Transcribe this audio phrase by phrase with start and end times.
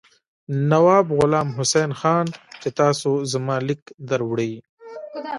[0.69, 2.25] نواب غلام حسین خان
[2.61, 4.53] چې تاسو ته زما لیک دروړي.